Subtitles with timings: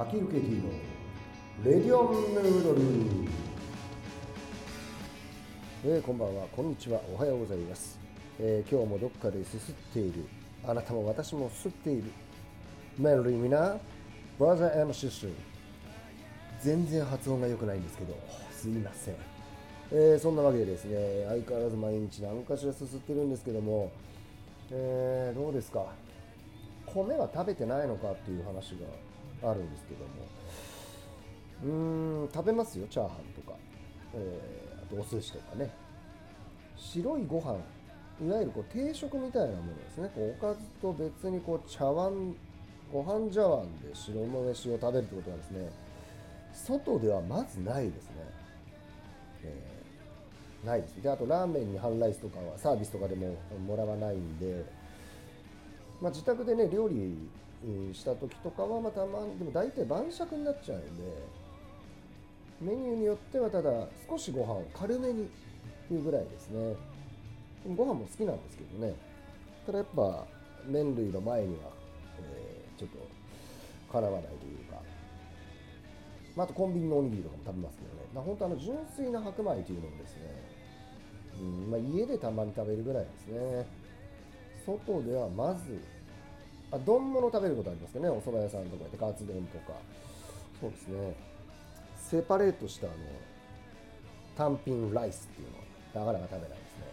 [0.00, 0.70] ハキルケティの
[1.62, 2.80] レディオンヌードル、
[5.84, 6.46] えー、こんばんは。
[6.56, 7.02] こんにちは。
[7.12, 8.00] おはようございます、
[8.38, 10.24] えー今日もどっかですすっている。
[10.66, 12.04] あなたも私もすっている。
[12.96, 13.76] メンリーミナ
[14.38, 15.30] ブラザー and sister
[16.62, 18.16] 全然発音が良くないんですけど。
[18.52, 19.14] すいません、
[19.92, 23.92] えーそんなわけでですね相変わらず毎日何かしらすすってるんですけども、
[24.70, 25.84] えーどうですか？
[26.86, 28.86] 米は食べてないのかっていう話が
[29.42, 30.10] あるんですけども。
[31.62, 33.56] うーん食べますよチャーハンとか、
[34.14, 35.70] えーあとお寿司とかね。
[36.76, 37.58] 白いご飯
[38.22, 40.10] いわゆるこう定食みたいなものですね。
[40.14, 42.34] こうおかずと別にこう茶碗
[42.92, 45.70] ご飯茶碗で白飯を食べるってことはですね
[46.52, 48.10] 外ではまずないですね、
[49.44, 51.02] えーないです。
[51.02, 53.34] であとラーメンに半ライスとかはサービスとかでも
[53.66, 54.64] もらわないんで
[56.02, 57.14] まあ、自宅でね料理
[57.92, 61.04] した時とかはまたまでも大体晩酌になっちゃうんで
[62.60, 63.70] メニューによってはただ
[64.08, 65.26] 少しご飯を軽めにっ
[65.88, 66.74] ていうぐらいですね。
[67.76, 68.94] ご飯も好きなんですけどね。
[69.66, 70.24] ただやっぱ
[70.66, 71.70] 麺類の前には、
[72.18, 74.80] えーちょっとかなわないというか、
[76.34, 78.00] まあ、あとコンビニのおにぎりとかも食べますけどね。
[78.14, 80.22] だ本当あの純粋な白米というのをですね、
[81.40, 83.66] うんまあ、家でたまに食べるぐらいですね。
[84.64, 85.78] 外ではまず
[86.72, 88.10] あ丼物食べることありますけどね？
[88.10, 89.78] お蕎麦屋さんとかでカツ丼とか。
[90.60, 91.16] そうですね。
[91.96, 92.96] セパレートしたあの
[94.36, 95.50] 単品ライスっていう
[95.98, 96.84] のはなかなか食べないですね、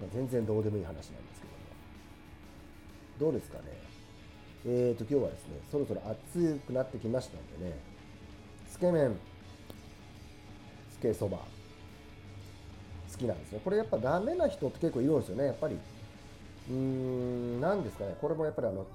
[0.00, 1.52] まあ、全然どうでもいい話なんですけど
[3.26, 3.30] も。
[3.32, 3.64] どうですかね？
[4.64, 7.78] えーと今日はですねそろそろ暑くなってきましたんでね。
[8.70, 9.16] つけ麺。
[10.92, 11.38] つけそば。
[11.38, 13.60] 好きなんですよ。
[13.62, 15.46] これやっぱダメな人って結構いるんですよね。
[15.46, 15.76] やっぱり
[16.70, 18.86] うーん、なんですかね、これもやっぱりあの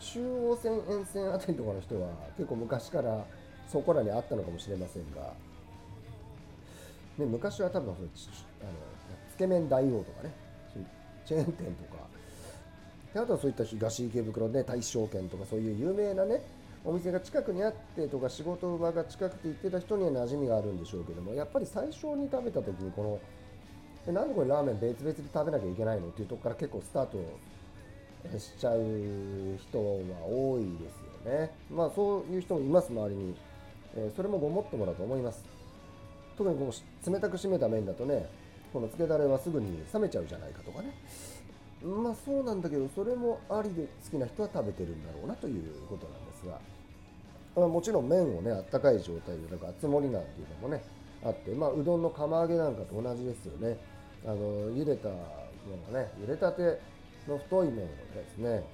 [0.00, 3.24] 中央線沿線あたりとかの人は結構昔から
[3.68, 5.22] そこらにあったのかもしれませんが、
[7.18, 8.28] ね、昔は多分そのち
[8.60, 8.70] あの
[9.32, 10.34] つけ麺大王とかね、
[11.24, 12.02] チェーン店とか、
[13.14, 16.42] であとはそういった東池袋ね、大正軒とかそういう有名なね、
[16.84, 23.18] お店が近くにあってとか仕事場が近くて行ってた人には馴染みがあるんでしょうけどもやっぱり最初に食べた時にこの
[24.08, 26.08] えなんでこれラーメン別々で食べなきゃいけないの？
[26.08, 27.18] っていうとこから結構スタート
[28.38, 28.78] しちゃう
[29.58, 29.84] 人は
[30.26, 31.50] 多いですよね。
[31.70, 33.34] まあそういう人もいます、周りに。
[33.96, 35.44] えーそれもごもっともだと思います。
[36.36, 38.28] 特にこう冷たく締めた麺だとね、
[38.72, 40.92] このつけだれはすぐに冷めちゃうじゃないかとかね。
[41.82, 46.58] まあそうなんだけど、それもありで好きな人は食べてるんだろうなということなんですが。
[47.56, 50.82] まもちろん麺をね、あったかい状態で、だから厚盛りなんていうのもね、
[51.24, 53.78] あって、まあうどんの釜揚げなんかと同じですよね。
[54.26, 54.36] あの
[54.72, 55.14] 茹でたも
[55.92, 56.80] のね、茹でたて
[57.28, 58.64] の太い麺をですね、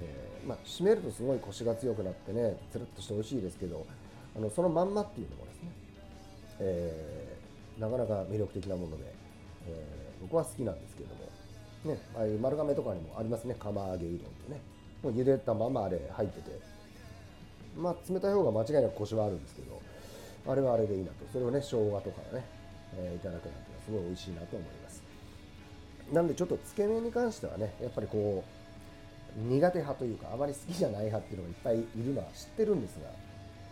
[0.00, 3.86] えーまあ、締めるとすごいコシが強くなってね、つるっとして美味しいですけど、
[4.36, 5.70] あのそのまんまっていうのもですね、
[6.60, 9.04] えーなかなか魅力的なもので、
[9.66, 14.60] えー僕は好きなんですけども、ね、ああいう丸亀とかにもありますね、釜揚げうどんってね、
[15.02, 16.60] もう茹でたままあれ入ってて、
[17.76, 19.80] まあ、冷たい方が間違いなくコシはあるんですけど、
[20.46, 22.44] あれはあれでいいなと、それをね、生姜とかね、
[22.94, 25.02] えーいただくなんてすごい美味しいなと思います。
[26.12, 28.62] なんでちょっとつけ麺に関してはね、やっぱりこう、
[29.48, 33.10] 苦手派というか、あまり好きじゃない派っていうのがいっぱいいるのは知ってるんですが、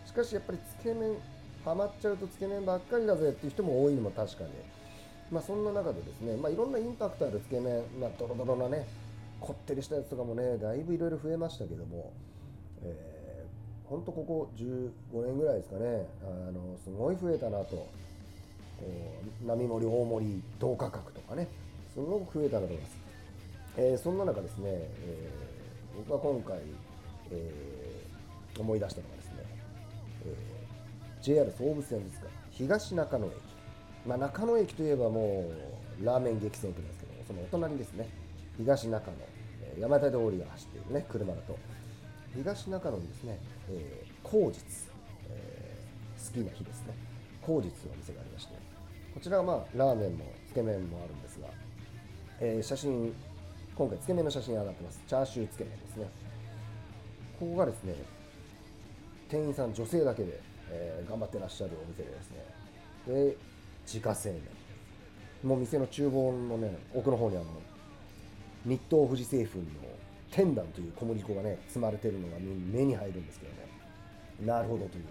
[0.07, 1.15] しかしやっぱりつけ麺、
[1.63, 4.49] ハマっちゃうとつけ麺ばっかりだぜっていう人も多いのも確かで、
[5.31, 8.87] まあそんな中でですね、まあいろんなインパクトあるつけ麺、まあドロドロなね、
[9.39, 12.11] こってりしたやつとかもね、だいぶいろいろ増えましたけども、
[12.83, 14.91] えー、ほんとここ15
[15.27, 17.87] 年ぐらいですかね、あのすごい増えたなと。
[19.45, 21.47] 並盛り、大盛り、同価格とかね、
[21.93, 22.97] すごく増えたなと思います。
[23.77, 26.57] えーそんな中ですね、えー僕は今回、
[27.31, 29.33] えー思い出したのがですね、
[30.25, 33.33] えー JR 総武線ですか、東中野駅。
[34.05, 35.51] まあ、中野駅といえばも
[36.01, 38.09] うラーメン激戦区なんですけど、そのお隣ですね、
[38.57, 41.57] 東中野、山手通りが走っているね、車だと、
[42.35, 43.39] 東中野にですね、
[43.69, 44.89] えー、口実、
[45.29, 45.81] えー
[46.27, 46.93] 好きな日ですね、
[47.41, 48.53] 口実のお店がありまして、
[49.13, 51.47] こちらはまあラーメンもつけ麺もあるんですが、
[52.39, 53.13] えー写真、
[53.75, 55.01] 今回つけ麺の写真上がってます。
[55.07, 56.05] チャーシューつけ麺ですね。
[57.39, 57.95] ここがですね、
[59.29, 62.45] 店員さん女性だけで、えー頑張ってらっしゃるお店でですね、
[63.07, 63.37] で、
[63.85, 64.41] 自家製麺。
[65.43, 67.45] もう店の厨房のね、奥の方にあの、
[68.65, 69.65] 日東富士製粉の
[70.31, 73.67] 天壇という小麦粉がね、積まれてるのが目に入るんですけどね、
[74.45, 75.05] なるほどという、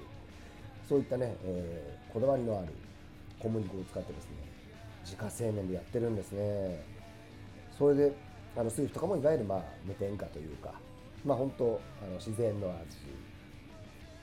[0.89, 2.69] そういったね、えーこだわりのある
[3.41, 4.31] 小麦粉を使ってですね、
[5.05, 6.85] 自家製麺でやってるんですね。
[7.77, 8.13] それで、
[8.57, 10.73] あのスープとかもいわゆるまあ無添加というか、
[11.25, 13.31] まあ本当、あの自然の味。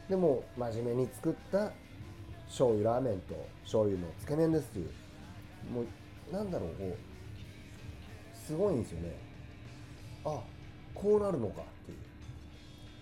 [0.09, 1.71] でも真面目に作った
[2.47, 4.69] 醤油ラーメンと醤油のつけ麺です
[5.71, 9.19] もうなんだろうこうすごいんですよね
[10.25, 10.39] あ
[10.93, 11.97] こうなるのかっていう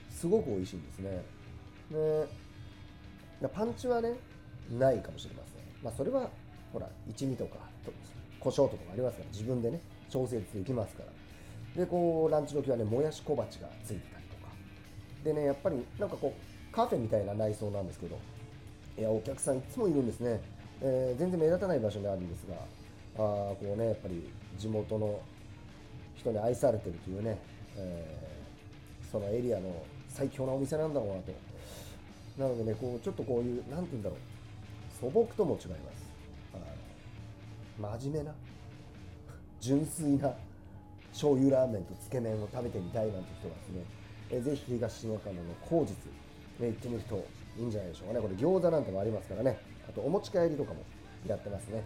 [0.10, 1.24] すごく美味しいんですね
[1.92, 4.14] でパンチはね
[4.72, 5.55] ないかもしれません
[5.86, 6.30] まあそれは
[6.74, 7.94] ほら一味とかと
[8.40, 9.80] 胡椒とかありますから自分でね
[10.10, 11.10] 調節できますから。
[11.76, 14.52] でこうランチ時はねもやし小鉢がついてたりとか。
[15.24, 18.18] でねやっぱりなんかこうカフェみたいな内装なんですけど
[18.98, 20.42] いやお客さんいつもいるんですね、
[20.82, 25.20] えー、全然目立たない場所にあるんですがあこうねやっぱり地元の
[26.16, 27.38] 人に愛されてるというね、
[27.78, 31.32] えー、そのエリアの最強なお店なんだろうなと。
[32.38, 34.35] なのでねこうちょっとこういう何て言うんだろう。
[35.06, 36.04] 素朴とも違います。
[38.00, 38.36] 真面目な
[39.60, 40.34] 純粋な
[41.12, 43.84] 醤油ラーメンとつけ麺を食べてみたいなんて人はですね、
[44.32, 46.10] えー、ぜひ東中野の口実、
[46.60, 47.24] ね、行ってみると
[47.60, 48.22] いいんじゃないでしょうかね。
[48.22, 49.60] これ餃子なんてもありますからね。
[49.88, 50.84] あとお持ち帰りとかも
[51.28, 51.84] やってますね、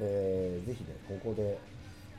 [0.00, 1.58] えー、ぜひねここで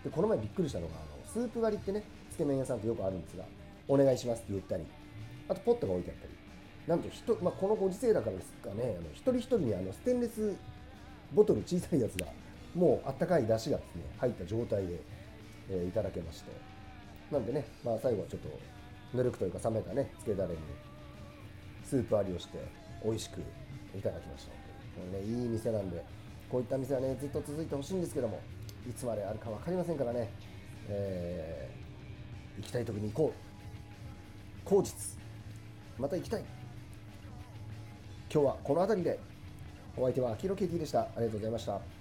[0.03, 3.43] でこの前びっくりしたのがあのスープ割りってねつけ麺屋さんってよくあるんですが
[3.87, 4.83] お願いしますって言ったり
[5.49, 6.46] あとポットが置いてあったり。
[6.87, 10.55] なんと人、まあ、このご時世だからですかねあの一人一人にあのステンレス
[11.33, 12.27] ボトル小さいやつが
[12.73, 14.99] もうあったかい出汁がですね入った状態で、
[15.69, 16.51] えー、いただけまして。
[17.31, 18.47] なんでね、まあ、最後はちょっと
[19.17, 20.59] ぬるくというか冷めたねつけだれに
[21.83, 22.57] スープ割りをして
[23.03, 23.41] 美味しく
[23.97, 24.51] いただきました。
[24.51, 24.57] こ
[25.11, 26.03] れねいい店なんで
[26.49, 28.39] こういった店はねずっと続いてほしいんですけども
[28.89, 30.31] いつまであるか分かりませんからね、
[30.87, 34.65] えー、行きたい時に行こう。
[34.65, 35.19] 口実
[35.97, 36.56] また行きたい。
[38.31, 39.19] 今日はこの辺りで。
[39.99, 41.01] お相手はアキロケティでした。
[41.01, 41.96] ありがとうございました。